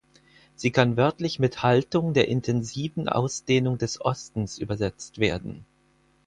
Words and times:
Sie 0.55 0.71
kann 0.71 0.97
wörtlich 0.97 1.37
mit 1.37 1.61
Haltung 1.61 2.13
der 2.15 2.27
intensiven 2.27 3.07
Ausdehnung 3.07 3.77
des 3.77 4.01
Ostens 4.01 4.57
übersetzt 4.57 5.19
werden. 5.19 5.63